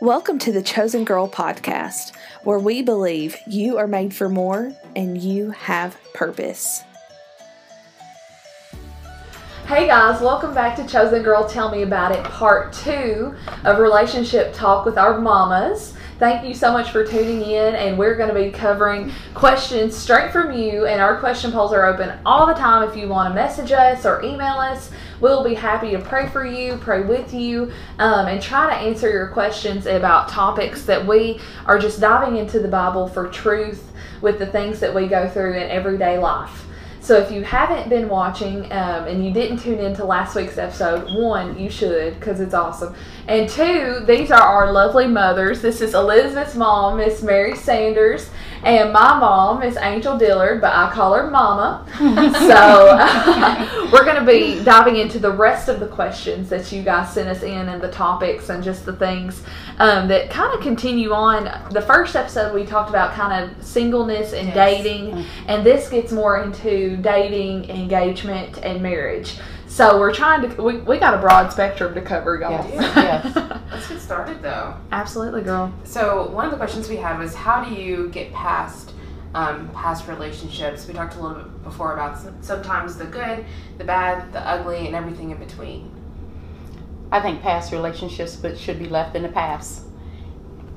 [0.00, 5.20] Welcome to the Chosen Girl podcast, where we believe you are made for more and
[5.20, 6.84] you have purpose.
[9.66, 13.34] Hey guys, welcome back to Chosen Girl Tell Me About It, part two
[13.64, 15.94] of relationship talk with our mamas.
[16.20, 20.32] Thank you so much for tuning in, and we're going to be covering questions straight
[20.32, 20.86] from you.
[20.86, 24.06] And our question polls are open all the time if you want to message us
[24.06, 24.92] or email us.
[25.20, 29.10] We'll be happy to pray for you, pray with you, um, and try to answer
[29.10, 34.38] your questions about topics that we are just diving into the Bible for truth with
[34.38, 36.66] the things that we go through in everyday life.
[37.00, 41.04] So if you haven't been watching um, and you didn't tune into last week's episode,
[41.18, 42.94] one, you should because it's awesome.
[43.26, 45.62] And two, these are our lovely mothers.
[45.62, 48.28] This is Elizabeth's mom, Miss Mary Sanders,
[48.64, 51.86] and my mom is Angel Dillard, but I call her Mama.
[51.98, 56.82] so uh, we're going to be diving into the rest of the questions that you
[56.82, 59.42] guys sent us in and the topics and just the things
[59.78, 61.44] um, that kind of continue on.
[61.70, 64.54] The first episode we talked about kind of singleness and yes.
[64.56, 65.44] dating, mm-hmm.
[65.48, 69.36] and this gets more into dating, engagement, and marriage.
[69.78, 72.68] So we're trying to we, we got a broad spectrum to cover, y'all.
[72.68, 72.96] Yes.
[73.36, 73.60] yes.
[73.70, 74.74] Let's get started though.
[74.90, 75.72] Absolutely, girl.
[75.84, 78.92] So one of the questions we had was how do you get past
[79.34, 80.88] um, past relationships?
[80.88, 83.44] We talked a little bit before about sometimes the good,
[83.76, 85.92] the bad, the ugly, and everything in between.
[87.12, 89.84] I think past relationships but should be left in the past.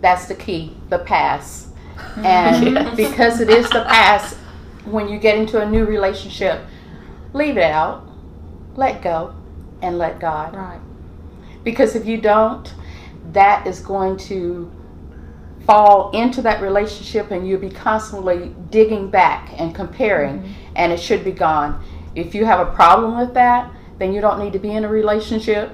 [0.01, 1.69] That's the key, the past.
[2.17, 2.95] And yes.
[2.95, 4.37] because it is the past,
[4.85, 6.61] when you get into a new relationship,
[7.33, 8.10] leave it out,
[8.75, 9.35] let go,
[9.81, 10.55] and let God.
[10.55, 10.79] Right.
[11.63, 12.73] Because if you don't,
[13.33, 14.71] that is going to
[15.65, 20.73] fall into that relationship and you'll be constantly digging back and comparing, mm-hmm.
[20.75, 21.83] and it should be gone.
[22.15, 24.89] If you have a problem with that, then you don't need to be in a
[24.89, 25.71] relationship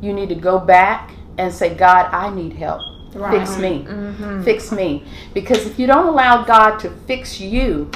[0.00, 2.82] you need to go back and say, God, I need help.
[3.14, 3.38] Right.
[3.38, 3.84] Fix me.
[3.84, 4.42] Mm-hmm.
[4.42, 5.04] Fix me.
[5.34, 7.90] Because if you don't allow God to fix you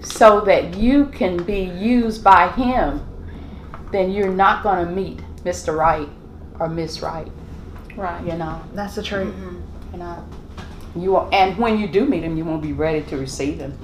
[0.00, 3.04] so that you can be used by Him,
[3.94, 5.76] then you're not going to meet Mr.
[5.76, 6.08] Right
[6.58, 7.30] or Miss Right.
[7.96, 8.26] Right.
[8.26, 8.60] You know.
[8.74, 9.34] That's the truth.
[9.34, 9.92] Mm-hmm.
[9.92, 10.28] You know.
[10.96, 13.78] You are, and when you do meet him, you won't be ready to receive him.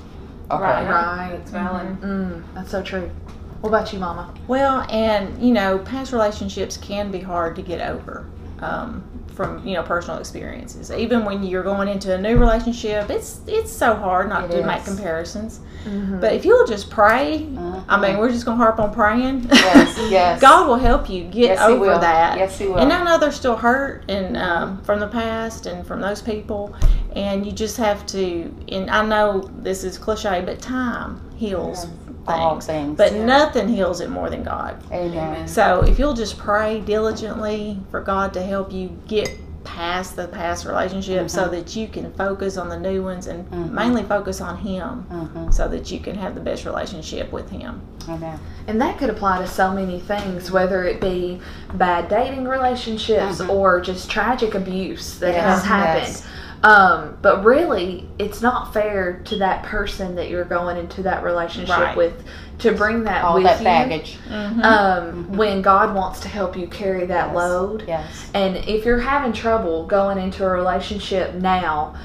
[0.50, 0.62] Okay.
[0.62, 0.88] Right.
[0.88, 1.30] Right.
[1.30, 1.86] That's valid.
[1.86, 2.04] Mm-hmm.
[2.04, 3.10] Mm, that's so true.
[3.60, 4.34] What about you, Mama?
[4.48, 8.28] Well, and you know, past relationships can be hard to get over.
[8.60, 9.04] Um,
[9.40, 10.90] from you know personal experiences.
[10.90, 14.58] Even when you're going into a new relationship, it's it's so hard not it to
[14.58, 14.66] is.
[14.66, 15.60] make comparisons.
[15.84, 16.20] Mm-hmm.
[16.20, 17.48] But if you'll just pray.
[17.88, 19.46] I mean, we're just gonna harp on praying.
[19.50, 20.40] Yes, yes.
[20.42, 22.36] God will help you get yes, over that.
[22.36, 22.76] Yes, He will.
[22.76, 26.76] And I know there's still hurt and um, from the past and from those people,
[27.16, 28.54] and you just have to.
[28.68, 31.86] And I know this is cliche, but time heals
[32.60, 32.96] things.
[32.96, 33.24] But yeah.
[33.24, 34.82] nothing heals it more than God.
[34.92, 35.48] Amen.
[35.48, 40.64] So if you'll just pray diligently for God to help you get past the past
[40.64, 41.28] relationship mm-hmm.
[41.28, 43.74] so that you can focus on the new ones and mm-hmm.
[43.74, 45.50] mainly focus on him mm-hmm.
[45.50, 48.38] so that you can have the best relationship with him Amen.
[48.66, 51.38] and that could apply to so many things whether it be
[51.74, 53.50] bad dating relationships mm-hmm.
[53.50, 55.44] or just tragic abuse that yes.
[55.44, 56.26] has happened yes.
[56.62, 61.76] Um, but really, it's not fair to that person that you're going into that relationship
[61.76, 61.96] right.
[61.96, 62.22] with
[62.58, 63.64] to bring that all with that you.
[63.64, 64.18] baggage.
[64.28, 64.60] Mm-hmm.
[64.60, 65.36] Um, mm-hmm.
[65.36, 67.36] When God wants to help you carry that yes.
[67.36, 67.84] load.
[67.88, 68.30] Yes.
[68.34, 71.96] And if you're having trouble going into a relationship now,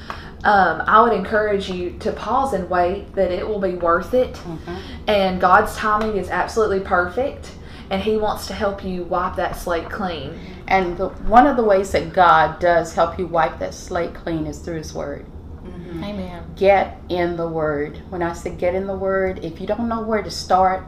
[0.44, 3.14] um, I would encourage you to pause and wait.
[3.14, 5.10] That it will be worth it, mm-hmm.
[5.10, 7.50] and God's timing is absolutely perfect
[7.90, 10.38] and He wants to help you wipe that slate clean.
[10.68, 14.46] And the, one of the ways that God does help you wipe that slate clean
[14.46, 15.26] is through His Word.
[15.62, 16.04] Mm-hmm.
[16.04, 16.44] Amen.
[16.56, 17.98] Get in the Word.
[18.10, 20.84] When I say get in the Word, if you don't know where to start,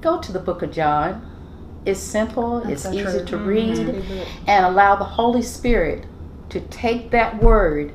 [0.00, 1.28] go to the book of John.
[1.84, 3.24] It's simple, That's it's so easy true.
[3.24, 3.46] to mm-hmm.
[3.46, 4.44] read, mm-hmm.
[4.48, 6.06] and allow the Holy Spirit
[6.50, 7.92] to take that Word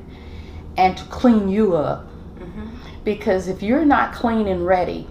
[0.76, 2.04] and to clean you up.
[2.38, 2.68] Mm-hmm.
[3.04, 5.08] Because if you're not clean and ready,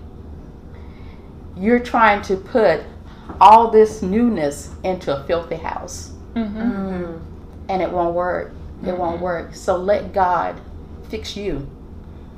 [1.55, 2.83] you're trying to put
[3.39, 6.11] all this newness into a filthy house.
[6.33, 6.61] Mm-hmm.
[6.61, 7.21] Mm.
[7.69, 8.53] And it won't work.
[8.81, 8.97] It mm-hmm.
[8.97, 9.55] won't work.
[9.55, 10.59] So let God
[11.09, 11.69] fix you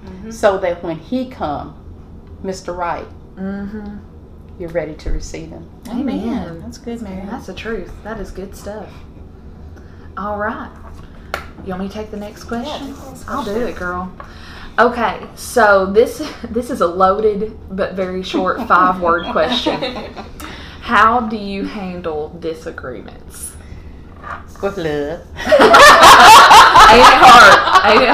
[0.04, 0.32] mm-hmm.
[0.32, 1.76] so that when He come,
[2.44, 2.76] Mr.
[2.76, 3.98] Right, mm-hmm.
[4.60, 5.70] you're ready to receive Him.
[5.90, 6.20] Amen.
[6.20, 6.60] Amen.
[6.62, 7.26] That's good, Mary.
[7.26, 7.92] That's the truth.
[8.04, 8.90] That is good stuff.
[10.18, 10.72] All right.
[11.66, 12.90] You want me to take the next question?
[12.90, 14.12] Yeah, I'll do it, girl.
[14.78, 16.20] Okay, so this
[16.50, 20.14] this is a loaded but very short five word question.
[20.90, 23.56] How do you handle disagreements?
[24.60, 25.22] With love.
[25.38, 25.62] Ain't
[27.06, 27.54] it hard?
[27.92, 28.10] Ain't it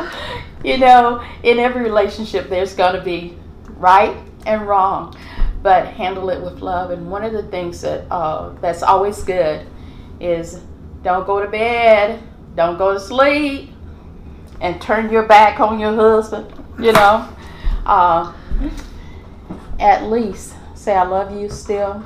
[0.00, 0.14] hard?
[0.64, 3.36] you know, in every relationship, there's going to be
[3.76, 4.16] right
[4.46, 5.14] and wrong,
[5.62, 6.90] but handle it with love.
[6.90, 9.66] And one of the things that uh, that's always good
[10.20, 10.62] is
[11.02, 12.22] Don't go to bed.
[12.56, 13.74] Don't go to sleep.
[14.62, 16.50] And turn your back on your husband.
[16.78, 17.28] You know.
[17.84, 18.32] Uh,
[19.80, 22.04] at least say I love you still,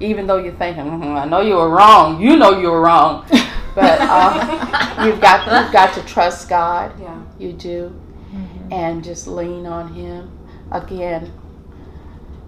[0.00, 2.20] even though you're thinking, mm-hmm, I know you were wrong.
[2.20, 3.24] You know you were wrong,
[3.74, 6.92] but uh, you've got you've got to trust God.
[7.00, 7.22] Yeah.
[7.38, 8.00] You do,
[8.70, 10.30] and just lean on Him.
[10.70, 11.32] Again,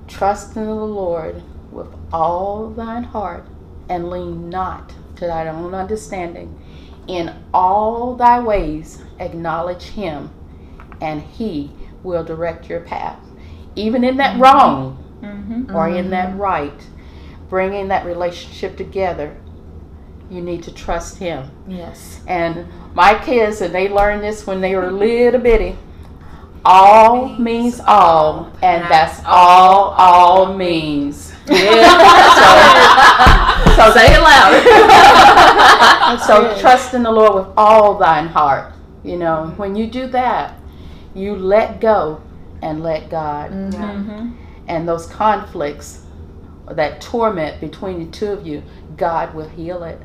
[0.08, 3.46] trust in the Lord with all thine heart,
[3.88, 6.60] and lean not to thine own understanding.
[7.06, 10.30] In all thy ways, acknowledge Him,
[11.00, 11.70] and He
[12.02, 13.18] will direct your path.
[13.78, 15.74] Even in that wrong Mm-hmm.
[15.74, 16.86] or in that right,
[17.48, 19.36] bringing that relationship together,
[20.30, 21.50] you need to trust Him.
[21.66, 22.20] Yes.
[22.28, 25.76] And my kids, and they learned this when they were little bitty.
[26.64, 31.32] All means all, and that's all all means.
[33.78, 36.18] So say it loud.
[36.26, 38.72] So trust in the Lord with all thine heart.
[39.04, 40.54] You know, when you do that,
[41.14, 42.20] you let go
[42.62, 43.50] and let God.
[43.50, 44.32] Mm-hmm.
[44.68, 46.02] And those conflicts,
[46.66, 48.62] or that torment between the two of you,
[48.96, 50.00] God will heal it.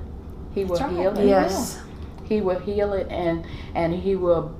[0.53, 0.91] He will right.
[0.91, 1.25] heal it.
[1.27, 1.79] yes.
[2.25, 3.45] He will heal it and
[3.75, 4.55] and he will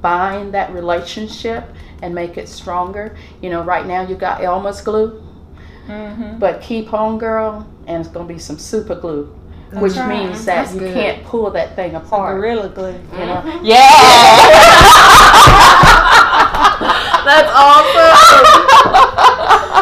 [0.00, 1.64] bind that relationship
[2.02, 3.16] and make it stronger.
[3.42, 5.22] You know, right now you got Elmer's glue,
[5.88, 6.38] Mm-hmm.
[6.38, 9.24] but keep on, girl, and it's gonna be some super glue,
[9.72, 10.08] which right.
[10.08, 10.94] means that That's you good.
[10.94, 12.36] can't pull that thing apart.
[12.36, 12.92] Gorilla glue.
[13.12, 13.60] You know?
[13.64, 15.26] Yeah.
[17.24, 18.16] That's awesome.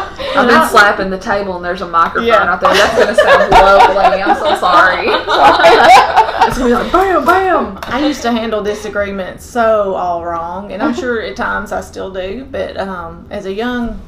[0.38, 2.44] I've been slapping the table and there's a microphone Yeah.
[2.52, 2.73] out there.
[2.75, 4.23] That's gonna sound lovely.
[4.23, 5.06] I'm so sorry.
[5.08, 7.79] it's gonna be like bam, bam.
[7.82, 12.11] I used to handle disagreements so all wrong, and I'm sure at times I still
[12.12, 12.46] do.
[12.50, 14.00] But um, as a young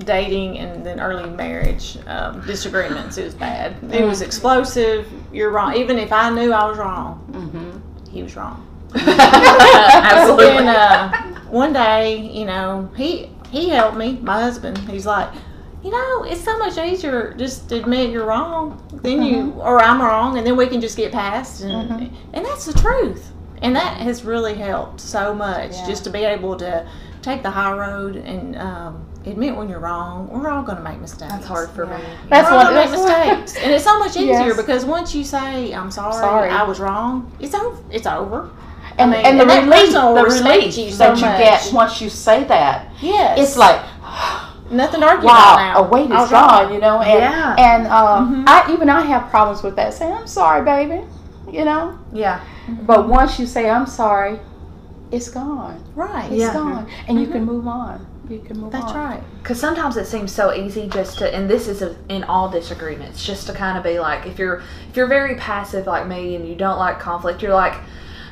[0.00, 3.76] dating and then early marriage um, disagreements, it was bad.
[3.92, 5.06] It was explosive.
[5.32, 5.74] You're wrong.
[5.76, 7.78] Even if I knew I was wrong, hmm
[8.10, 8.66] he was wrong.
[8.96, 10.48] Absolutely.
[10.48, 11.12] And uh,
[11.50, 14.18] one day, you know, he he helped me.
[14.22, 14.78] My husband.
[14.78, 15.28] He's like,
[15.82, 20.00] you know, it's so much easier just to admit you're wrong than you or I'm
[20.00, 21.62] wrong, and then we can just get past.
[21.62, 23.32] And and that's the truth.
[23.62, 25.86] And that has really helped so much, Yeah.
[25.86, 26.88] just to be able to
[27.20, 30.28] take the high road and um, admit when you're wrong.
[30.30, 31.30] We're all going to make mistakes.
[31.30, 31.96] That's hard for me.
[32.30, 34.56] That's We're all gonna make mistakes, and it's so much easier Yes.
[34.56, 36.48] because once you say I'm sorry, Sorry.
[36.48, 37.76] I was wrong, it's over.
[37.90, 38.48] It's over.
[39.00, 41.38] And, mean, and the and relief, the relief you so that you much.
[41.38, 43.80] get once you say that, Yes, it's like,
[44.70, 45.78] nothing to argue about now.
[45.78, 47.00] a weight is gone, you know.
[47.00, 47.54] And, Yeah.
[47.58, 48.48] And um, Mhm.
[48.48, 49.94] I even I have problems with that.
[49.94, 51.02] Saying I'm sorry, baby,
[51.50, 51.94] you know.
[52.12, 52.40] Yeah.
[52.86, 54.38] But once you say I'm sorry,
[55.10, 55.82] it's gone.
[55.96, 56.26] Right.
[56.30, 56.52] It's Yeah.
[56.52, 58.06] gone, and you can move on.
[58.28, 58.96] You can move That's on.
[58.96, 59.20] right.
[59.42, 63.24] Because sometimes it seems so easy just to, and this is a, in all disagreements,
[63.26, 66.46] just to kind of be like, if you're if you're very passive like me and
[66.48, 67.74] you don't like conflict, you're like,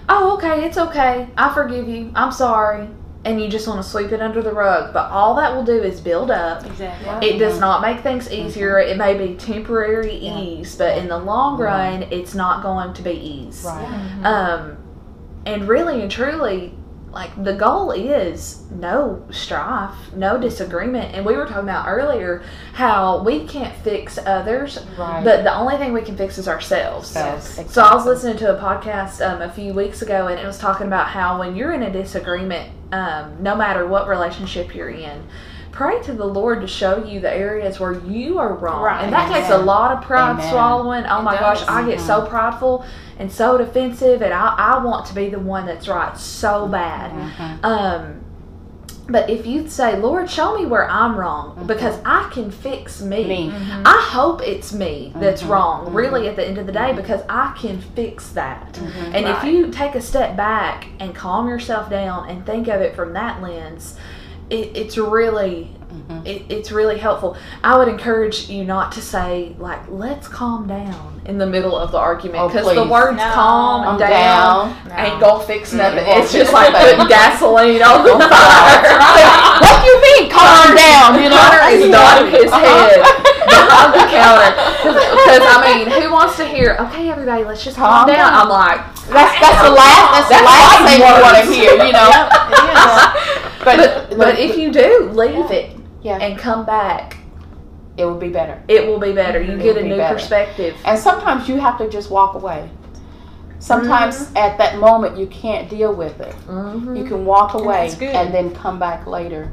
[0.09, 2.89] oh okay, it's okay, I forgive you, I'm sorry,
[3.25, 4.93] and you just want to sweep it under the rug.
[4.93, 6.65] But all that will do is build up.
[6.65, 7.29] Exactly.
[7.29, 8.79] It does not make things easier.
[8.79, 13.13] It may be temporary ease, but in the long run, it's not going to be
[13.13, 13.65] ease.
[13.67, 14.23] Right.
[14.25, 14.79] Um,
[15.45, 16.75] and really and truly,
[17.19, 21.13] like the goal is no strife, no disagreement.
[21.17, 22.45] And we were talking about earlier
[22.75, 25.25] how we can't fix others, Right.
[25.25, 27.13] but the only thing we can fix is ourselves.
[27.17, 30.47] Yes, So I was listening to a podcast um, a few weeks ago, and it
[30.47, 34.91] was talking about how when you're in a disagreement, um, no matter what relationship you're
[34.91, 35.27] in,
[35.73, 39.05] pray to the Lord to show you the areas where you are wrong, Right.
[39.05, 40.51] and that takes a lot of pride Amen.
[40.51, 41.05] swallowing.
[41.07, 41.61] Oh It my does.
[41.61, 42.85] gosh, I get so prideful
[43.19, 47.11] and so defensive, and I, I want to be the one that's right so bad.
[47.13, 47.65] Mhm.
[47.65, 48.15] Um,
[49.11, 53.27] but if you say, Lord, show me where I'm wrong, because I can fix me.
[53.27, 53.53] Me.
[53.87, 55.95] I hope it's me that's Mhm, wrong, mhm.
[55.95, 58.79] really, at the end of the day, because I can fix that.
[59.15, 62.95] And if you take a step back and calm yourself down and think of it
[62.95, 63.97] from that lens,
[64.51, 65.71] it, it's really.
[65.89, 66.27] Mhm.
[66.27, 67.35] It, it's really helpful.
[67.65, 71.93] I would encourage you not to say like "let's calm down" in the middle of
[71.93, 73.25] the argument Oh, because the words No.
[73.33, 74.99] "calm I'm down" down.
[75.01, 76.05] ain't gonna fix nothing.
[76.05, 78.29] Mm, It's just like putting gasoline on the fire.
[78.29, 79.59] right.
[79.65, 80.31] what do you mean?
[80.31, 81.23] Calm down.
[81.23, 81.41] You know.
[81.41, 82.61] Hunter is nodding his Uh-huh.
[82.61, 83.01] head
[83.49, 84.51] behind the counter
[84.85, 86.77] because I mean, who wants to hear?
[86.81, 88.29] Okay, everybody, let's just calm, Calm down.
[88.29, 88.43] down.
[88.45, 91.73] I'm like, That's that's the last that's, That's the last thing you want to hear.
[91.81, 92.13] You know.
[93.77, 97.17] but, but but if you do leave it yeah, and come back,
[97.97, 98.63] it will be better.
[98.69, 99.41] it will be better.
[99.43, 100.15] You It get a new better.
[100.15, 100.77] perspective.
[100.85, 102.71] And sometimes you have to just walk away.
[103.61, 104.37] Sometimes Mm-hmm.
[104.37, 106.33] at that moment you can't deal with it.
[106.47, 108.15] hmm You can walk away good.
[108.15, 109.51] and then come back later.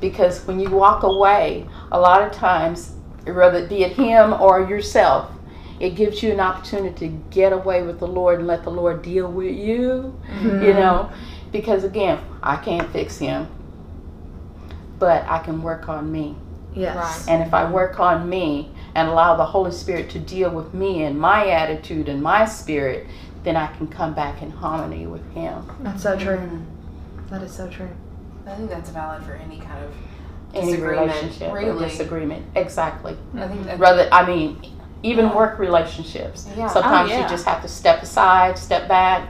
[0.00, 2.94] Because when you walk away, a lot of times,
[3.26, 5.30] whether it be it him or yourself,
[5.78, 9.02] it gives you an opportunity to get away with the Lord and let the Lord
[9.02, 10.18] deal with you.
[10.40, 10.62] Mm-hmm.
[10.62, 11.10] You know,
[11.52, 13.46] because again, I can't fix him,
[14.98, 16.36] but I can work on me.
[16.74, 16.96] Yes.
[16.96, 17.28] Right.
[17.34, 21.02] And if I work on me and allow the Holy Spirit to deal with me
[21.04, 23.06] and my attitude and my spirit,
[23.44, 25.64] then I can come back in harmony with Him.
[25.80, 26.36] That's so true.
[26.36, 27.28] Mm-hmm.
[27.28, 27.88] That is so true.
[28.46, 29.92] I think that's valid for any kind of
[30.54, 31.00] Any disagreement.
[31.12, 31.84] relationship or really.
[31.88, 32.46] disagreement.
[32.56, 33.16] Exactly.
[33.36, 34.60] I think that Rather, I mean,
[35.02, 35.36] even Yeah.
[35.36, 36.48] work relationships.
[36.56, 36.68] Yeah.
[36.68, 37.22] Sometimes Oh, yeah.
[37.22, 39.28] you just have to step aside, step back,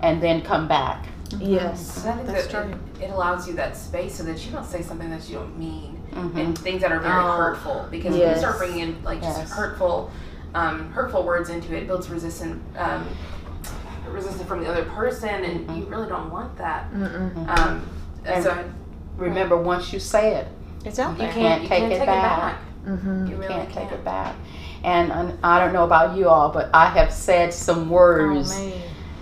[0.00, 1.06] and then come back.
[1.38, 2.04] Yes.
[2.04, 2.74] I think That's that true.
[3.00, 5.56] it, it allows you that space so that you don't say something that you don't
[5.58, 9.02] mean hmm and things that are very Oh, hurtful because when you start bringing in
[9.04, 9.38] like Yes.
[9.38, 10.10] just hurtful
[10.54, 13.06] um, hurtful words into it, it builds resistance um,
[14.10, 15.78] resistance from the other person and Mhm.
[15.78, 17.36] you really don't want that Mm-mm.
[17.58, 17.86] um,
[18.24, 18.64] and And- so
[19.16, 20.48] Remember, once you say it,
[20.84, 21.32] It's out you there.
[21.32, 22.38] can't, can't you take can't it take back.
[22.38, 22.58] it back
[22.88, 23.26] Mm-hmm.
[23.26, 24.34] you you really can't take it back.
[24.82, 28.50] And um, I don't know about you all, but I have said some words.
[28.56, 28.72] Oh,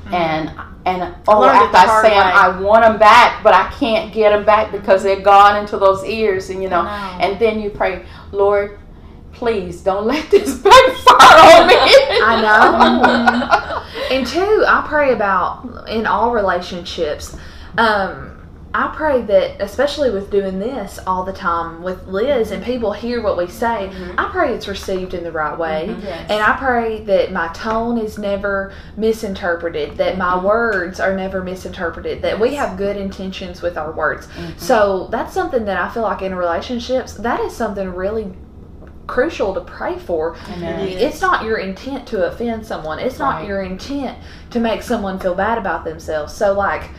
[0.08, 0.16] me.
[0.16, 0.52] and
[0.86, 2.16] and oh, learned after I say.
[2.16, 6.04] I want them back, but I can't get them back because they're gone into those
[6.04, 6.86] ears, and you know.
[6.86, 8.78] And then you pray, Lord,
[9.32, 11.74] please don't let this backfire on me.
[11.76, 13.84] I know.
[14.10, 17.36] And two, I pray about in all relationships.
[17.76, 18.37] Um,
[18.74, 23.22] I pray that, especially with doing this all the time with Liz, and people hear
[23.22, 23.90] what we say.
[23.90, 24.20] Mm-hmm.
[24.20, 26.02] I pray it's received in the right way, mm-hmm.
[26.02, 26.30] Yes.
[26.30, 30.46] and I pray that my tone is never misinterpreted, that my mm-hmm.
[30.46, 34.28] words are never misinterpreted, that we have good intentions with our words.
[34.58, 38.32] So that's something that I feel like in relationships, that is something really
[39.06, 42.98] crucial to pray for it's not your intent to offend someone.
[42.98, 44.18] It's not your intent
[44.50, 46.34] to make someone feel bad about themselves.
[46.34, 46.90] So like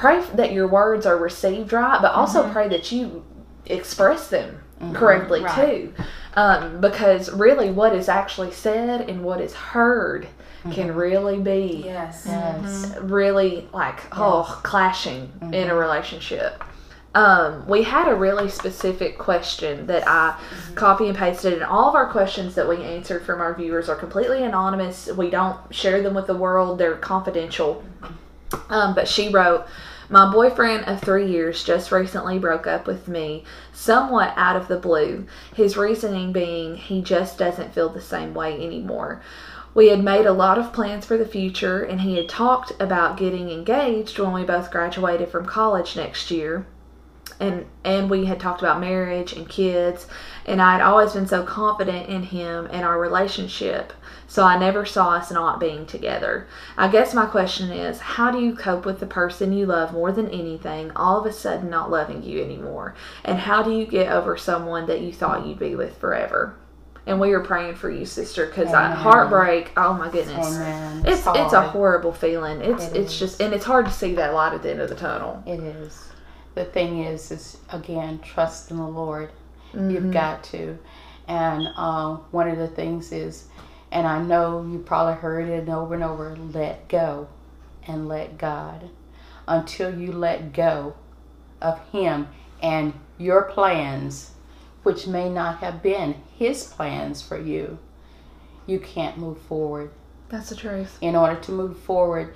[0.00, 2.52] pray that your words are received right, but also mm-hmm.
[2.52, 3.22] pray that you
[3.66, 4.94] express them mm-hmm.
[4.94, 5.54] correctly Right.
[5.54, 5.94] too.
[6.34, 10.72] Um, because really what is actually said and what is heard mm-hmm.
[10.72, 12.24] can really be yes.
[12.26, 12.96] Yes.
[13.00, 16.64] really like oh clashing in a relationship.
[17.12, 20.40] Um, we had a really specific question that I
[20.76, 23.96] copy and pasted, and all of our questions that we answered from our viewers are
[23.96, 25.08] completely anonymous.
[25.08, 27.84] We don't share them with the world; they're confidential.
[28.68, 29.66] Um, but she wrote,
[30.12, 34.76] "My boyfriend of three years just recently broke up with me, somewhat out of the
[34.76, 35.24] blue.
[35.54, 39.22] His reasoning being he just doesn't feel the same way anymore."
[39.72, 43.18] We had made a lot of plans for the future, and he had talked about
[43.18, 46.66] getting engaged when we both graduated from college next year.
[47.40, 50.06] And and we had talked about marriage and kids,
[50.44, 53.94] and I had always been so confident in him and our relationship,
[54.28, 56.46] so I never saw us not being together.
[56.76, 60.12] I guess my question is, how do you cope with the person you love more
[60.12, 62.94] than anything all of a sudden not loving you anymore?
[63.24, 66.56] And how do you get over someone that you thought you'd be with forever?
[67.06, 69.72] And we were praying for you, sister, because heartbreak.
[69.78, 71.04] Oh my goodness, Amen.
[71.06, 72.60] it's it's a horrible feeling.
[72.60, 73.18] It's It it's is.
[73.18, 75.42] just and it's hard to see that light at the end of the tunnel.
[75.46, 76.09] It is.
[76.54, 79.30] The thing is, is again, trust in the Lord.
[79.72, 79.90] Mm-hmm.
[79.90, 80.78] You've got to.
[81.28, 83.46] And uh, one of the things is,
[83.92, 87.28] and I know you probably heard it over and over let go
[87.86, 88.90] and let God.
[89.46, 90.94] Until you let go
[91.60, 92.28] of Him
[92.62, 94.32] and your plans,
[94.82, 97.78] which may not have been His plans for you,
[98.66, 99.90] you can't move forward.
[100.28, 100.98] That's the truth.
[101.00, 102.34] In order to move forward,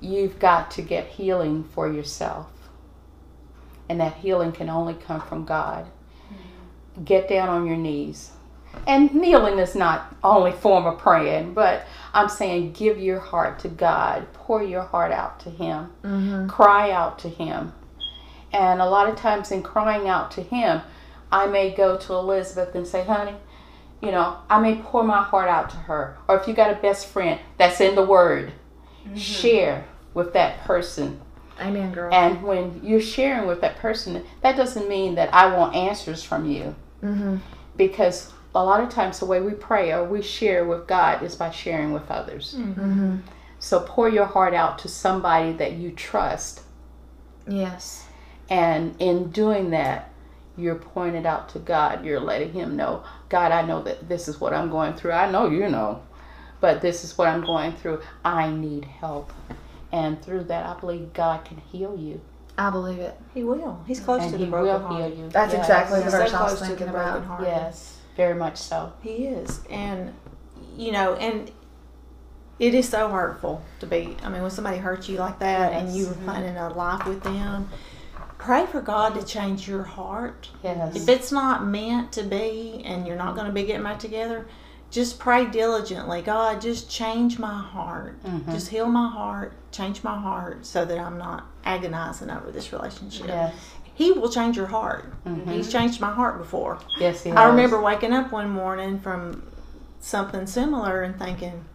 [0.00, 2.46] you've got to get healing for yourself.
[3.88, 5.86] And that healing can only come from God.
[7.04, 8.32] Get down on your knees.
[8.86, 13.68] And kneeling is not only form of praying, but I'm saying give your heart to
[13.68, 14.26] God.
[14.32, 15.90] Pour your heart out to Him.
[16.02, 16.48] Mm-hmm.
[16.48, 17.72] Cry out to Him.
[18.52, 20.82] And a lot of times in crying out to Him,
[21.30, 23.34] I may go to Elizabeth and say, honey,
[24.00, 26.16] you know, I may pour my heart out to her.
[26.28, 28.52] Or if you got a best friend that's in the Word,
[29.14, 31.20] share with that person.
[31.60, 32.12] Amen, girl.
[32.12, 36.48] And when you're sharing with that person, that doesn't mean that I want answers from
[36.50, 36.74] you.
[37.02, 37.36] mm-hmm.
[37.76, 41.34] Because a lot of times the way we pray or we share with God is
[41.34, 42.54] by sharing with others.
[42.56, 43.16] Mm-hmm.
[43.58, 46.62] So pour your heart out to somebody that you trust.
[47.46, 48.06] Yes.
[48.48, 50.10] And in doing that,
[50.56, 52.04] you're pointed out to God.
[52.04, 55.12] You're letting Him know, God, I know that this is what I'm going through.
[55.12, 56.02] I know you know,
[56.60, 58.00] but this is what I'm going through.
[58.24, 59.32] I need help.
[59.92, 62.20] And through that, I believe God can heal you.
[62.58, 63.14] I believe it.
[63.34, 63.80] He will.
[63.86, 65.14] He's close and to He the will broken heal heart.
[65.16, 65.28] you.
[65.28, 65.62] That's Yes.
[65.62, 67.24] exactly the verse so I was close to thinking the about.
[67.24, 67.42] heart.
[67.42, 68.92] Yes, very much so.
[69.02, 70.12] He is, and
[70.76, 71.50] you know, and
[72.58, 74.16] it is so hurtful to be.
[74.22, 76.24] I mean, when somebody hurts you like that, and you were Yes.
[76.24, 77.68] planning a life with them,
[78.38, 80.48] pray for God to change your heart.
[80.64, 80.96] Yes.
[80.96, 84.46] If it's not meant to be, and you're not going to be getting back together,
[84.96, 86.22] just pray diligently.
[86.22, 88.16] God, just change my heart.
[88.24, 88.50] Mhm.
[88.50, 93.26] Just heal my heart, change my heart so that I'm not agonizing over this relationship.
[93.28, 93.54] Yes.
[93.92, 95.04] He will change your heart.
[95.26, 95.48] Mhm.
[95.48, 96.78] He's changed my heart before.
[96.98, 99.42] Yes, he I remember waking up one morning from
[100.00, 101.66] something similar and thinking,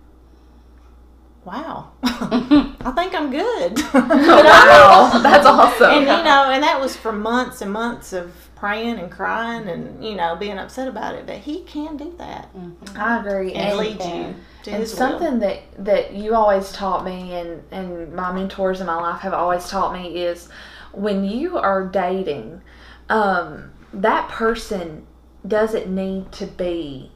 [1.46, 3.80] wow, I think I'm good.
[3.94, 5.92] wow, that's awesome.
[5.92, 10.04] and you know, and that was for months and months of praying and crying and
[10.04, 11.26] you know being upset about it.
[11.26, 12.50] But he can do that
[12.96, 13.54] I agree.
[13.54, 14.98] and And, lead you to and his will.
[14.98, 19.34] something that that you always taught me, and and my mentors in my life have
[19.34, 20.48] always taught me is
[20.94, 22.62] when you are dating,
[23.10, 25.08] um, that person
[25.48, 27.12] doesn't need to be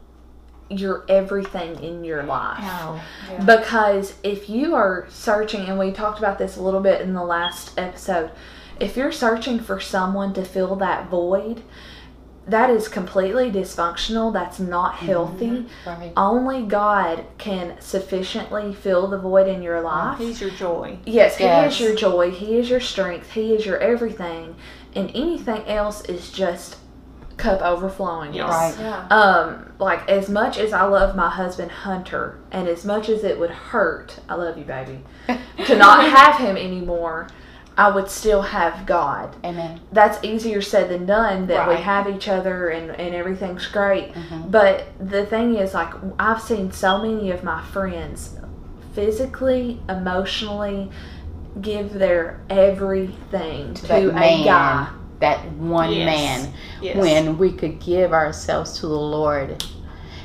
[0.69, 2.63] your everything in your life.
[2.63, 3.00] No.
[3.45, 7.24] Because if you are searching, and we talked about this a little bit in the
[7.24, 8.31] last episode,
[8.79, 11.62] if you're searching for someone to fill that void,
[12.48, 14.31] that is completely dysfunctional.
[14.31, 15.05] That's not mm-hmm.
[15.05, 15.65] healthy.
[15.86, 16.13] Right.
[16.15, 20.19] Only God can sufficiently fill the void in your life.
[20.19, 21.00] He's your joy.
[21.05, 22.31] Yes, He is your joy.
[22.31, 23.31] He is your strength.
[23.31, 24.55] He is your everything.
[24.93, 26.77] And anything else is just
[27.38, 28.34] cup overflowing.
[28.34, 28.50] y'all.
[28.50, 28.75] Right.
[28.80, 29.08] Yeah.
[29.08, 33.39] Um, like as much as I love my husband Hunter, and as much as it
[33.39, 35.01] would hurt, I love you, baby,
[35.65, 37.27] to not have him anymore,
[37.77, 39.36] I would still have God.
[39.44, 39.82] Amen.
[39.92, 41.48] That's easier said than done.
[41.48, 44.13] That we have each other and and everything's great.
[44.13, 44.50] Mhm.
[44.50, 48.38] But the thing is, like I've seen so many of my friends,
[48.94, 50.89] physically, emotionally,
[51.62, 54.88] give their everything to, that a man, guy.
[55.19, 56.05] That one Yes.
[56.05, 56.98] man, Yes.
[56.98, 59.63] when we could give ourselves to the Lord,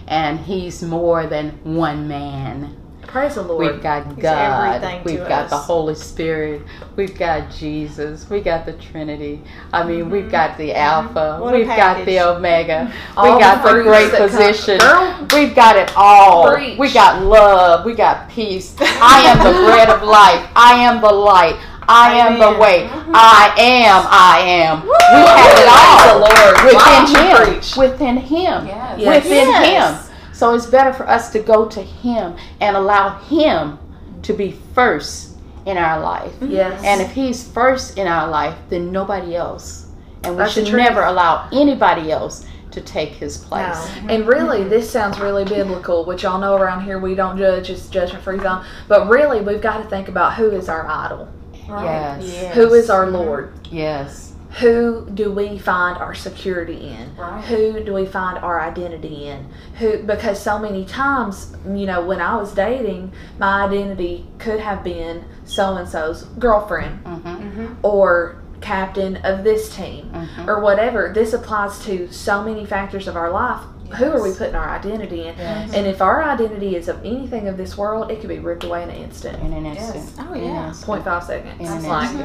[0.09, 2.77] and He's more than one man.
[3.07, 3.59] Praise the Lord.
[3.75, 5.05] We've got God.
[5.05, 5.57] We've got the.
[5.57, 6.63] Holy Spirit.
[6.95, 8.31] We've got Jesus.
[8.31, 9.43] We got the Trinity.
[9.73, 10.11] I mean, Mm-hmm.
[10.11, 11.39] we've got the Alpha.
[11.41, 12.21] What we've got the.
[12.21, 12.93] Omega.
[13.21, 14.79] We the got the fruits great position.
[14.79, 15.27] Girl.
[15.33, 16.55] We've got it all.
[16.55, 16.79] Preach.
[16.79, 17.85] We got love.
[17.85, 18.77] We got peace.
[18.81, 20.49] I am the bread of life.
[20.55, 21.57] I am the light.
[21.91, 22.61] I am the Amen.
[22.61, 22.87] way.
[22.89, 23.13] Mm-hmm.
[23.15, 24.07] I am.
[24.09, 24.83] I am.
[24.83, 26.65] We have it all Praise the Lord.
[26.65, 27.53] within Why don't you Him.
[27.53, 27.77] preach?
[27.77, 29.01] Within Him Yes.
[29.01, 29.25] Yes.
[29.25, 30.09] within Yes.
[30.09, 30.15] him.
[30.33, 33.79] So it's better for us to go to him and allow him
[34.23, 36.33] to be first in our life.
[36.35, 36.53] Mm-hmm.
[36.53, 36.83] Yes.
[36.85, 39.87] And if he's first in our life, then nobody else.
[40.23, 43.65] And we That's should never allow anybody else to take his place.
[43.67, 44.11] Mm-hmm.
[44.11, 47.89] And really, this sounds really biblical, which y'all know around here we don't judge, it's
[47.89, 48.65] judgment free zone.
[48.87, 51.29] But really, we've got to think about who is our idol,
[51.71, 52.23] Yes.
[52.25, 52.55] Yes.
[52.55, 54.33] who is our Lord, Yes.
[54.59, 57.45] who do we find our security in, Right.
[57.45, 59.47] who do we find our identity in,
[59.79, 64.83] who because so many times, you know, when I was dating, my identity could have
[64.83, 67.29] been so and so's girlfriend Mm-hmm.
[67.29, 67.67] Mm-hmm.
[67.83, 70.11] or captain of this team.
[70.13, 70.51] Mm-hmm.
[70.51, 71.13] or whatever.
[71.15, 73.61] This applies to so many factors of our life.
[73.97, 75.37] Who are we putting our identity in?
[75.37, 75.73] Yes.
[75.75, 78.83] And if our identity is of anything of this world, it could be ripped away
[78.83, 79.43] in an instant.
[79.43, 79.95] In an Yes.
[79.95, 80.29] instant.
[80.31, 80.69] Oh, yeah.
[80.69, 81.05] instant.
[81.05, 81.61] 0.5 seconds.
[81.61, 82.23] In an It's like, instant.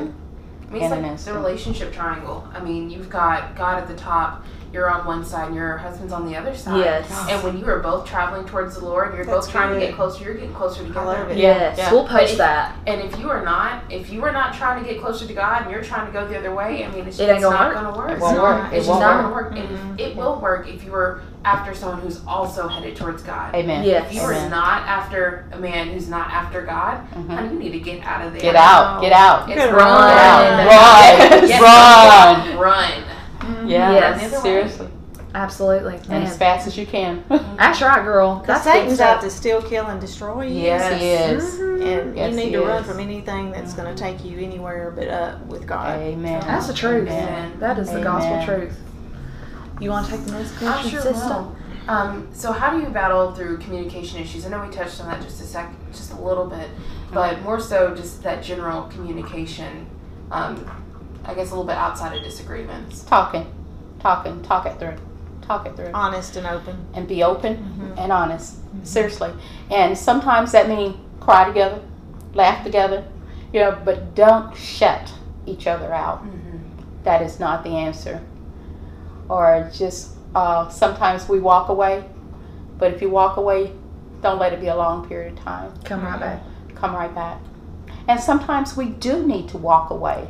[0.70, 2.48] I mean, it's In an like the relationship triangle.
[2.54, 4.44] I mean, you've got God at the top,
[4.76, 6.80] you're on one side, and your husband's on the other side.
[6.80, 7.26] yes.
[7.30, 9.80] And when you are both traveling towards the Lord, you're That's both trying good.
[9.80, 10.24] to get closer.
[10.24, 11.06] You're getting closer together.
[11.06, 11.38] love it.
[11.38, 11.78] Yes.
[11.78, 11.92] Yeah.
[11.92, 12.76] We'll But post if- that.
[12.86, 15.62] And if you are not, if you are not trying to get closer to God,
[15.64, 17.74] and you're trying to go the other way, I mean, it's, It it's gonna not
[17.74, 18.12] going to work.
[18.12, 18.74] It won't work.
[18.74, 19.50] It It's just won't not work.
[19.54, 19.80] going to work.
[19.88, 23.56] And if, it will work if you are after someone who's also headed towards God.
[23.56, 23.84] Amen.
[23.86, 24.10] Yes.
[24.10, 27.30] If you are not after a man who's not after God, Mhm.
[27.30, 28.42] honey, you need to get out of there.
[28.42, 29.00] Get out.
[29.02, 29.48] Get out.
[29.50, 29.86] It's Good run.
[29.86, 30.68] Run.
[31.48, 31.62] Yes.
[31.62, 32.58] Run.
[32.58, 33.04] Run.
[33.68, 33.92] Yeah.
[33.92, 34.20] Yes.
[34.20, 34.42] The other way.
[34.44, 34.88] Seriously.
[35.34, 35.96] Absolutely.
[35.96, 36.24] And Man.
[36.24, 37.24] as fast as you can.
[37.30, 38.40] That's right, girl.
[38.40, 40.62] Because That's Satan's out to steal, kill, and destroy you.
[40.62, 41.60] yes, he is.
[41.60, 44.92] And Yes, you need he to run from anything that's going to take you anywhere
[44.96, 46.00] but up with God.
[46.00, 46.40] Amen.
[46.40, 47.10] That's the truth.
[47.10, 47.60] Amen.
[47.60, 48.80] That is the gospel truth.
[49.82, 51.28] You want to take the next I question, sure sister?
[51.28, 51.56] will.
[51.90, 54.46] Um, so how do you battle through communication issues?
[54.46, 56.70] I know we touched on that just a sec, just a little bit,
[57.14, 59.86] but more so just that general communication.
[60.32, 60.66] Um,
[61.28, 63.04] I guess a little bit outside of disagreements.
[63.04, 63.52] Talking.
[64.00, 64.42] Talking.
[64.44, 64.96] Talk it through.
[65.42, 65.92] Talk it through.
[65.94, 66.88] Honest and open.
[66.94, 68.00] and be open mm-hmm.
[68.00, 68.58] and honest.
[68.58, 68.84] Mm-hmm.
[68.84, 69.32] Seriously.
[69.72, 71.82] And sometimes that means cry together,
[72.34, 73.04] laugh together,
[73.54, 75.12] you know, but don't shut
[75.46, 76.24] each other out.
[76.24, 77.04] Mm-hmm.
[77.04, 78.22] That is not the answer.
[79.30, 82.04] Or just uh, sometimes we walk away,
[82.78, 83.72] but if you walk away,
[84.22, 85.74] don't let it be a long period of time.
[85.84, 86.42] Come right back.
[86.76, 87.40] Come right back.
[88.08, 90.28] And sometimes we do need to walk away.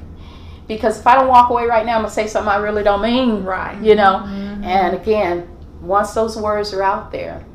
[0.68, 2.84] Because if I don't walk away right now, I'm going to say something I really
[2.84, 3.80] don't mean Right.
[3.82, 4.24] you know
[4.64, 5.48] and again
[5.82, 7.46] once those words are out there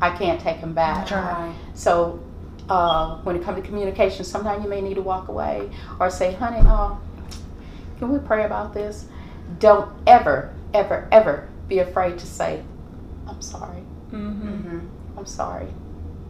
[0.00, 1.54] i can't take them back That's right.
[1.74, 2.18] so
[2.70, 5.68] uh, when it comes to communication sometimes you may need to walk away
[6.00, 6.94] or say honey uh,
[7.98, 9.06] can we pray about this
[9.58, 12.62] don't ever ever ever be afraid to say
[13.28, 13.82] i'm sorry
[14.12, 14.78] Mm-hmm.
[15.18, 15.66] I'm sorry.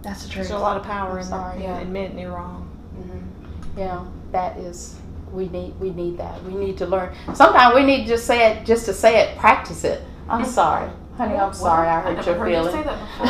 [0.02, 0.48] That's the truth.
[0.48, 1.58] There's a lot of power in sorry.
[1.58, 1.62] that.
[1.64, 1.78] Yeah.
[1.80, 2.66] Admitting you're wrong.
[2.98, 3.78] Mm-hmm.
[3.80, 4.98] You that is
[5.34, 6.42] we need we need that.
[6.44, 7.14] We need to learn.
[7.34, 10.02] Sometimes we need to just say it just to say it, practice it.
[10.28, 10.90] I'm sorry.
[11.16, 12.74] Honey, I'm sorry I hurt never your heard you feelings.
[12.74, 13.26] say that before.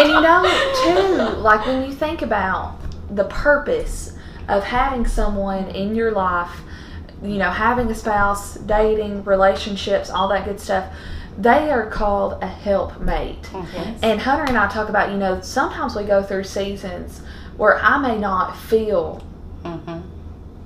[0.00, 2.78] and you know, too, like when you think about
[3.14, 4.14] the purpose
[4.48, 6.60] of having someone in your life,
[7.22, 10.86] you know, having a spouse, dating, relationships, all that good stuff,
[11.36, 13.42] they are called a helpmate.
[13.52, 13.98] Mhm.
[14.02, 17.20] And Hunter and I talk about, you know, sometimes we go through seasons
[17.56, 19.22] where I may not feel
[19.64, 20.02] Mhm.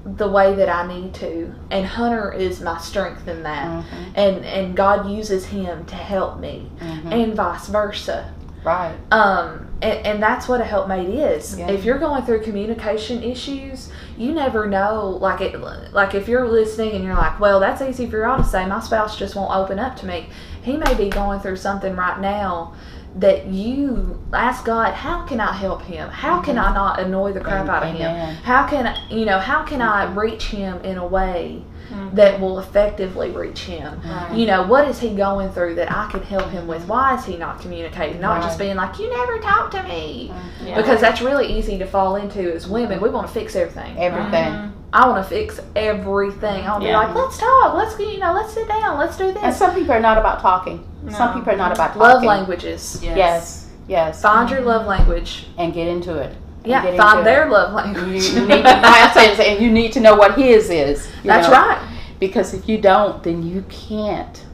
[0.05, 3.68] the way that I need to, and Hunter is my strength in that.
[3.68, 3.85] Mhm.
[4.16, 7.12] And and God uses him to help me, Mhm.
[7.12, 8.24] and vice versa.
[8.64, 8.94] Right.
[9.11, 11.59] Um, and, and that's what a helpmate is.
[11.59, 11.68] Yeah.
[11.68, 15.18] If you're going through communication issues, you never know.
[15.20, 15.61] Like it,
[15.92, 18.64] like if you're listening and you're like, "Well, that's easy for y'all to say.
[18.66, 20.28] My spouse just won't open up to me."
[20.62, 22.72] He may be going through something right now
[23.16, 26.09] that you ask God, "How can I help him?
[26.09, 28.11] How can I not annoy the crap out of him?
[28.42, 29.38] How can you know?
[29.38, 32.14] How can I reach him in a way Mhm.
[32.14, 34.33] that will effectively reach him?" Right.
[34.33, 37.25] you know what is he going through that i can help him with why is
[37.25, 40.33] he not communicating not just being like you never talk to me
[40.64, 40.77] Yeah.
[40.77, 44.53] because that's really easy to fall into as women we want to fix everything Everything.
[44.53, 44.70] Mhm.
[44.92, 47.00] I want to fix everything i want to Yeah.
[47.00, 49.42] be like let's talk let's you know let's sit down let's do this.
[49.42, 50.87] And some people are not about talking.
[51.11, 52.02] Some people are not about talking.
[52.02, 53.16] love languages Yes.
[53.16, 53.68] Yes.
[53.88, 54.22] Yes.
[54.22, 56.35] find your love language And get into it.
[56.64, 57.50] Yeah find their it.
[57.50, 61.09] love language you need to, and you need to know what his is.
[61.24, 61.55] that's know.
[61.55, 61.88] right
[62.20, 64.44] Because if you don't, then you can't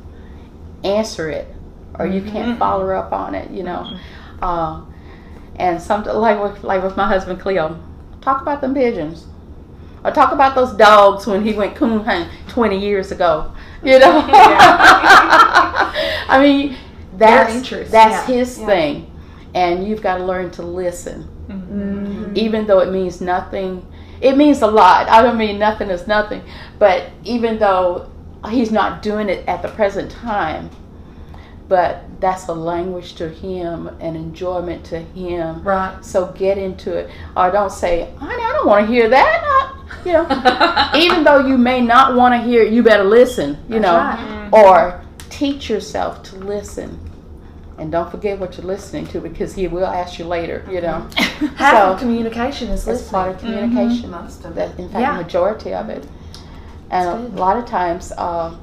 [0.85, 1.47] answer it,
[1.99, 2.59] or you can't Mhm.
[2.59, 3.51] follow up on it.
[3.51, 3.93] You know.
[4.41, 4.81] Uh,
[5.57, 7.77] and some like with like with my husband Cleo,
[8.23, 9.27] talk about them pigeons,
[10.05, 13.53] or talk about those dogs when he went coon hunting twenty years ago.
[13.83, 14.25] You know.
[16.29, 16.77] I mean,
[17.17, 18.27] that's that's yeah.
[18.27, 18.67] his Yeah.
[18.67, 19.11] thing,
[19.55, 22.37] and you've got to learn to listen Mhm.
[22.37, 23.83] even though it means nothing
[24.21, 26.43] it means a lot i don't mean nothing is nothing
[26.79, 28.11] but even though
[28.51, 30.69] he's not doing it at the present time
[31.69, 35.63] but that's a language to him an enjoyment to him.
[35.63, 36.03] Right.
[36.05, 37.11] So get into it.
[37.37, 39.43] Or don't say honey i don't want to hear that.
[39.43, 40.91] Not- you know.
[40.95, 43.97] Even though you may not want to hear it you better listen you That's know.
[43.97, 44.19] right.
[44.19, 44.55] Mm-hmm.
[44.55, 46.99] or teach yourself to listen.
[47.79, 51.07] And don't forget what you're listening to because he will ask you later you know.
[51.11, 51.47] Mm-hmm.
[51.57, 53.55] Half So- of communication is it's part listening.
[53.55, 54.11] of communication.
[54.11, 54.79] Most of That, it.
[54.79, 55.17] in fact, Yeah.
[55.17, 56.07] majority of it.
[56.91, 58.59] And a lot of times, um,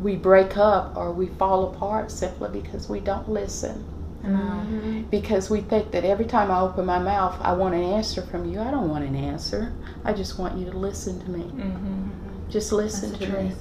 [0.00, 3.84] we break up or we fall apart simply because we don't listen.
[4.24, 5.10] Mhm.
[5.10, 8.50] Because we think that every time I open my mouth, I want an answer from
[8.50, 8.60] you.
[8.60, 9.72] I don't want an answer.
[10.04, 11.44] I just want you to listen to me.
[11.56, 12.08] Mhm.
[12.48, 13.52] Just listen the to me.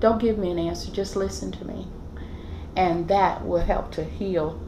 [0.00, 0.90] Don't give me an answer.
[0.90, 1.86] Just listen to me.
[2.76, 4.58] And that will help to heal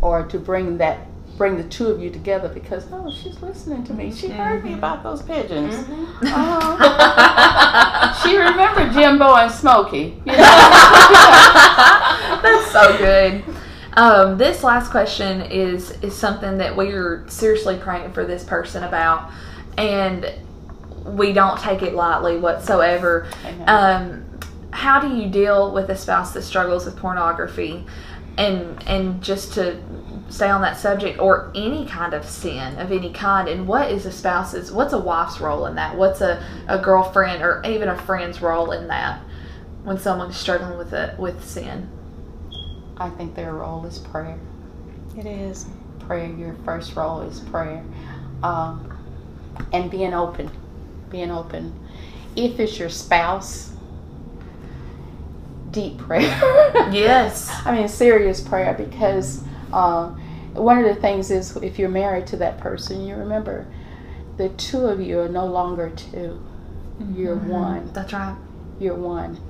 [0.00, 0.98] or to bring that
[1.36, 4.12] bring the two of you together because oh she's listening to me.
[4.12, 5.74] She heard me about those pigeons.
[5.74, 6.32] Mhm.
[6.32, 8.12] Uh-huh.
[8.22, 10.20] she remembered Jimbo and Smokey.
[10.24, 10.36] You know?
[12.42, 13.42] That's so good.
[13.96, 18.82] Um, this last question is is something that we are seriously praying for this person
[18.84, 19.30] about,
[19.78, 20.32] and
[21.04, 23.26] we don't take it lightly whatsoever.
[23.66, 24.24] Um,
[24.72, 27.86] how do you deal with a spouse that struggles with pornography,
[28.36, 29.76] and and just to
[30.28, 34.06] stay on that subject, or any kind of sin of any kind, and what is
[34.06, 35.96] a spouse's, what's a wife's role in that?
[35.96, 39.20] What's a, a girlfriend or even a friend's role in that
[39.84, 41.88] when someone's struggling with it with sin?
[42.96, 44.38] I think their role is prayer.
[45.16, 45.66] It is.
[46.00, 46.30] Prayer.
[46.30, 47.84] Your first role is prayer,
[48.42, 48.96] um,
[49.72, 50.50] and being open.
[51.10, 51.78] Being open.
[52.36, 53.72] If it's your spouse,
[55.70, 56.22] deep prayer.
[56.92, 57.50] Yes.
[57.64, 59.42] I mean, serious prayer because
[59.74, 60.10] uh,
[60.54, 63.66] one of the things is if you're married to that person, you remember
[64.36, 66.40] the two of you are no longer 2
[67.14, 67.92] You're one.
[67.92, 68.36] That's right.
[68.78, 69.40] You're one.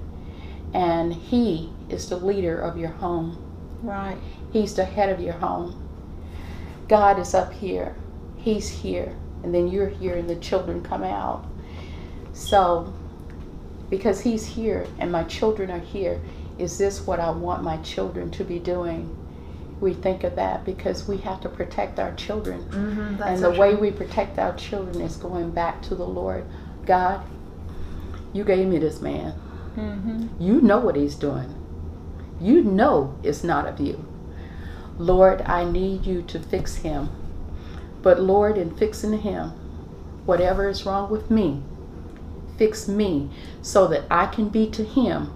[0.73, 3.39] And he is the leader of your home.
[3.83, 4.17] Right.
[4.53, 5.81] He's the head of your home.
[6.89, 7.95] God is up here.
[8.37, 9.15] He's here.
[9.43, 11.47] And then you're here and the children come out.
[12.33, 12.93] So,
[13.91, 16.21] because he's here and my children are here,
[16.59, 19.15] is this what I want my children to be doing?
[19.81, 22.63] We think of that because we have to protect our children.
[22.65, 26.47] Mm-hmm, and the way we protect our children is going back to the Lord.
[26.87, 27.27] God,
[28.33, 29.35] you gave me this man.
[29.77, 30.43] Mm-hmm.
[30.43, 31.55] You know what he's doing.
[32.41, 34.05] You know it's not of you.
[34.99, 37.11] Lord, I need you to fix him.
[38.03, 39.51] But Lord, in fixing him,
[40.25, 41.63] whatever is wrong with me,
[42.57, 45.33] fix me so that I can be to him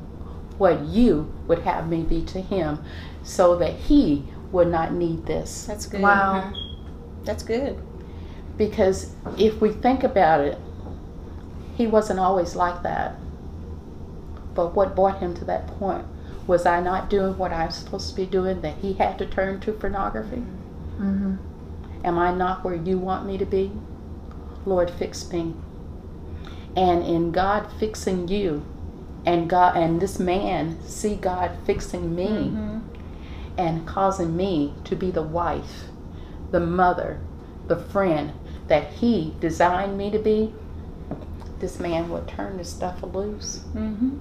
[0.58, 2.84] what you would have me be to him
[3.22, 5.64] so that he would not need this.
[5.64, 6.00] That's good.
[6.00, 6.52] Wow.
[7.24, 7.80] That's good.
[8.56, 10.58] Because if we think about it,
[11.76, 13.14] he wasn't always like that.
[14.54, 16.04] But what brought him to that point?
[16.48, 19.26] Was I not doing what I was supposed to be doing that he had to
[19.26, 20.42] turn to pornography?
[20.98, 21.36] Mm-hmm.
[22.04, 23.70] Am I not where you want me to be?
[24.64, 25.54] Lord, fix me.
[26.74, 28.64] And in God fixing you,
[29.28, 32.80] and God and this man see God fixing me Mhm.
[33.58, 35.84] and causing me to be the wife,
[36.50, 37.18] the mother,
[37.66, 38.32] the friend
[38.68, 40.54] that he designed me to be,
[41.60, 43.64] this man would turn this stuff loose.
[43.74, 44.18] Mhm.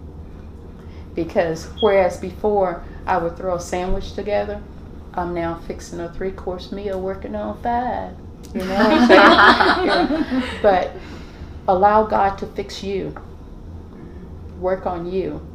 [1.15, 4.59] Because whereas before I would throw a sandwich together,
[5.13, 8.11] I'm now fixing a three course meal working on five.
[8.53, 9.87] You know what I'm saying?
[9.87, 10.41] Yeah.
[10.61, 10.91] But
[11.67, 13.13] allow God to fix you.
[14.59, 15.45] Work on you.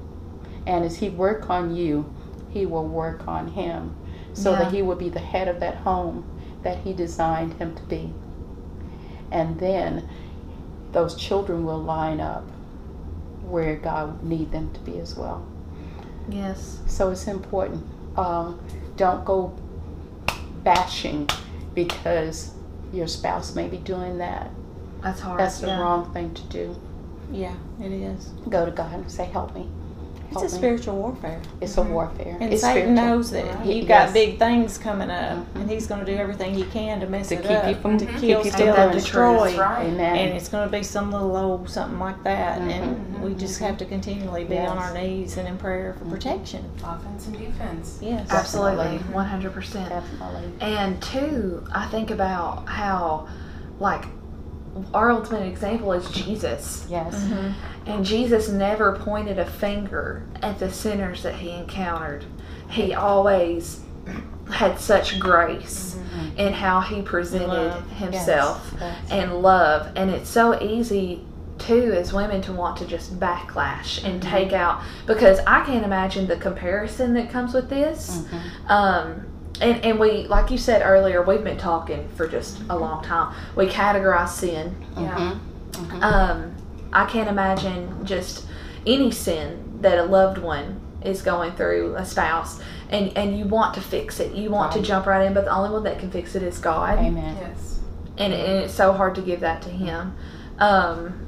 [0.66, 2.12] And as he work on you,
[2.50, 3.94] he will work on him.
[4.34, 4.60] So Yeah.
[4.60, 6.24] that he will be the head of that home
[6.62, 8.14] that he designed him to be.
[9.30, 10.08] And then
[10.92, 12.44] those children will line up
[13.48, 15.42] where God need them to be as well.
[16.28, 16.78] Yes.
[16.86, 17.84] So it's important.
[18.16, 18.60] Um,
[18.96, 19.54] don't go
[20.62, 21.28] bashing
[21.74, 22.52] because
[22.92, 24.50] your spouse may be doing that.
[25.02, 25.40] That's hard.
[25.40, 25.80] That's the yeah.
[25.80, 26.76] wrong thing to do.
[27.32, 28.26] Yeah, it is.
[28.48, 29.68] Go to God and say, "Help me."
[30.30, 31.40] It's a me." spiritual warfare.
[31.60, 32.38] It's a warfare.
[32.40, 32.94] And it's Satan spiritual.
[33.16, 33.66] knows that Right.
[33.66, 34.06] you've Yes.
[34.06, 35.60] got big things coming up, Mhm.
[35.60, 37.74] and he's going to do everything he can to mess To it keep up, you
[37.74, 39.58] from- to keep kill, you steal, and destroy.
[39.58, 39.88] Right.
[39.88, 40.16] Amen.
[40.16, 43.20] And it's going to be some little old something like that, and Mhm.
[43.20, 46.10] we just have to continually be on our knees and in prayer for Mhm.
[46.12, 46.64] protection.
[46.82, 47.98] Offense and defense.
[48.00, 48.98] Yes, Absolutely.
[49.12, 49.90] One hundred percent.
[49.90, 50.50] Definitely.
[50.62, 53.26] And two, I think about how,
[53.80, 54.06] like,
[54.94, 56.86] our ultimate example is Jesus.
[56.88, 57.14] Yes.
[57.14, 57.88] Mm-hmm.
[57.90, 62.24] And Jesus never pointed a finger at the sinners that he encountered.
[62.70, 63.80] He always
[64.50, 65.96] had such grace
[66.36, 67.90] in how he presented Love.
[67.92, 69.10] himself Yes.
[69.10, 69.90] and love.
[69.96, 71.24] And it's so easy
[71.58, 76.26] too as women to want to just backlash and take out because I can't imagine
[76.26, 78.22] the comparison that comes with this.
[78.66, 78.70] Mhm.
[78.70, 79.26] Um,
[79.60, 83.34] and, and we, like you said earlier, we've been talking for just a long time.
[83.54, 84.74] We categorize sin.
[84.96, 85.14] Yeah.
[85.14, 85.38] Mhm.
[85.72, 86.02] Mhm.
[86.02, 86.52] Um,
[86.92, 88.46] I can't imagine just
[88.86, 92.60] any sin that a loved one is going through, a spouse,
[92.90, 94.34] and, and you want to fix it.
[94.34, 96.58] You want to jump right in, but the only one that can fix it is
[96.58, 96.98] God.
[96.98, 97.36] Amen.
[97.40, 97.78] Yes.
[98.18, 100.14] And, and it's so hard to give that to Him.
[100.58, 101.26] Um,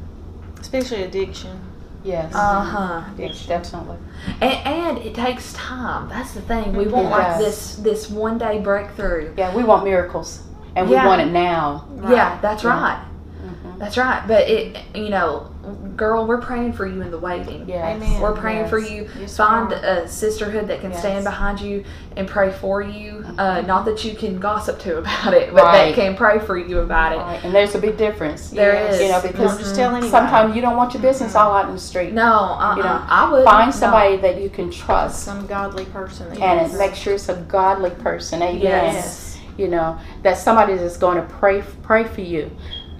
[0.60, 1.60] especially addiction.
[2.04, 2.34] Yes.
[2.34, 3.02] uh huh.
[3.16, 3.96] Yes, definitely.
[4.40, 6.08] And, and it takes time.
[6.10, 6.74] That's the thing.
[6.74, 9.32] We want like this this one day breakthrough.
[9.36, 10.42] Yeah, we want miracles,
[10.76, 11.88] and we want it now.
[12.10, 12.70] Yeah, that's Yeah.
[12.70, 13.04] right.
[13.78, 14.22] That's right.
[14.26, 15.50] But it, you know,
[15.96, 17.68] girl, we're praying for you in the waiting.
[17.68, 17.96] Yes.
[17.96, 18.20] Amen.
[18.20, 19.08] We're praying for you.
[19.18, 21.00] Yes, Find a sisterhood that can Yes.
[21.00, 21.84] stand behind you
[22.16, 23.24] and pray for you.
[23.38, 25.88] Uh, not that you can gossip to about it, but Right.
[25.88, 27.44] that can pray for you about it.
[27.44, 28.50] And there's a big difference.
[28.50, 28.94] There Yes.
[28.96, 29.00] is.
[29.02, 31.74] You know, Don't because just tell sometimes you don't want your business all out in
[31.74, 32.12] the street.
[32.12, 36.28] No, uh, You know, I would Find somebody that you can trust, some godly person.
[36.30, 38.42] That and you- make sure it's a godly person.
[38.42, 38.60] Amen.
[38.60, 39.38] Yes.
[39.56, 42.50] You know that somebody that's going to pray pray for you,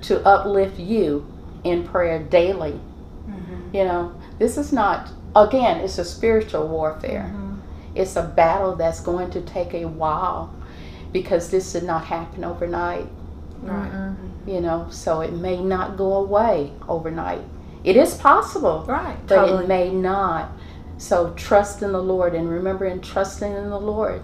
[0.05, 1.27] to uplift you
[1.65, 2.73] in prayer daily.
[3.29, 3.75] Mm-hmm.
[3.77, 5.79] You know, this is not again.
[5.81, 7.33] It's a spiritual warfare.
[7.35, 7.59] Mhm.
[7.95, 10.53] It's a battle that's going to take a while
[11.13, 13.07] because this did not happen overnight.
[13.63, 13.91] Right.
[13.93, 14.17] Mm-mm.
[14.47, 17.43] You know, so it may not go away overnight.
[17.83, 19.17] It is possible, Right.
[19.27, 19.65] but Totally.
[19.65, 20.51] it may not.
[20.99, 24.23] So trust in the Lord and remember in trusting in the Lord,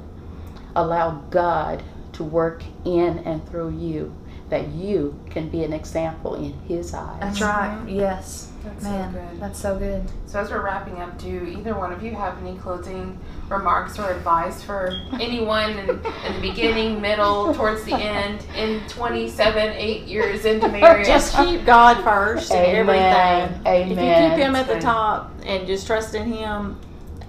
[0.77, 4.13] allow God to work in and through you
[4.51, 7.21] that you can be an example in his eyes.
[7.21, 7.77] That's right.
[7.79, 7.89] Mm-hmm.
[7.89, 8.51] Yes.
[8.63, 9.41] That's Man, so good.
[9.41, 10.03] that's so good.
[10.27, 14.11] So as we're wrapping up, do either one of you have any closing remarks or
[14.13, 20.45] advice for anyone in, in the beginning, middle, towards the end, in 27, 8 years
[20.45, 21.07] into marriage?
[21.07, 23.67] Just keep God first in everything.
[23.67, 23.67] Amen.
[23.67, 26.79] If you keep Him at the top and just trust in Him,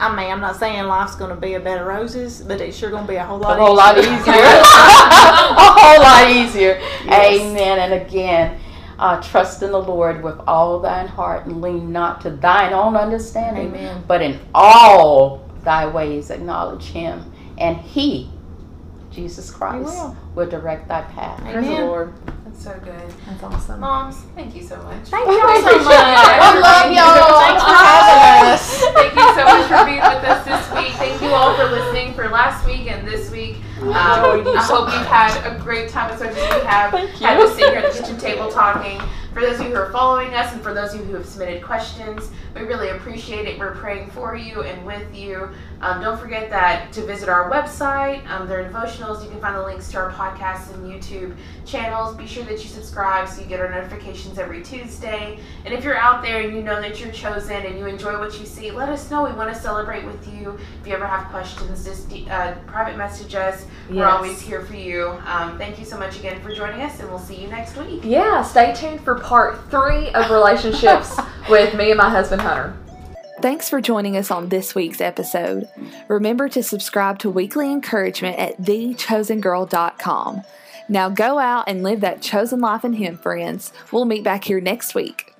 [0.02, 2.76] I mean, I'm not saying life's going to be a bed of roses, but it's
[2.76, 3.60] sure going to be a whole lot.
[3.60, 4.14] a lot whole lot easier.
[4.14, 4.34] easier.
[4.34, 6.80] a whole lot easier.
[7.06, 7.40] Yes.
[7.40, 7.78] Amen.
[7.78, 8.60] And again,
[8.98, 12.96] uh, trust in the Lord with all thine heart and lean not to thine own
[12.96, 14.04] understanding, Amen.
[14.08, 17.32] but in all thy ways acknowledge him.
[17.60, 18.32] And he,
[19.12, 20.18] Jesus Christ, will.
[20.34, 21.40] will direct thy path.
[21.42, 21.88] Praise the Amen.
[21.88, 22.14] Lord.
[22.52, 23.10] That's so good.
[23.26, 23.80] That's awesome.
[23.80, 25.08] Moms, thank you so much.
[25.08, 25.94] Thank y'all so much.
[25.94, 26.02] it.
[26.38, 27.40] I love y'all.
[27.40, 28.64] Thanks for having us.
[28.92, 29.81] Thank you so much for
[33.12, 33.58] this week.
[33.82, 36.92] Um, I hope you've had a great time as much as we have.
[36.92, 39.02] Had to sit here at the kitchen table talking.
[39.34, 41.26] For those of you who are following us and for those of you who have
[41.26, 43.58] submitted questions, we really appreciate it.
[43.58, 45.50] We're praying for you and with you.
[45.80, 48.28] Um, don't forget that to visit our website.
[48.30, 49.24] Um, there are devotionals.
[49.24, 51.34] You can find the links to our podcasts and YouTube
[51.66, 52.16] channels.
[52.18, 55.40] Be sure that you subscribe so you get our notifications every Tuesday.
[55.64, 58.38] And if you're out there and you know that you're chosen and you enjoy what
[58.38, 59.24] you see, let us know.
[59.24, 60.60] We want to celebrate with you.
[60.82, 63.66] If you ever have questions, just uh, private message us.
[63.90, 65.18] We're always here for you.
[65.26, 68.02] Um, thank you so much again for joining us, and we'll see you next week.
[68.04, 72.76] Yeah, stay tuned for part three of relationships with me and my husband Hunter.
[73.42, 75.68] Thanks for joining us on this week's episode.
[76.08, 80.44] Remember to subscribe to Weekly Encouragement at thechosengirl.com.
[80.88, 83.74] Now go out and live that chosen life in Him, friends.
[83.92, 85.31] We'll meet back here next week.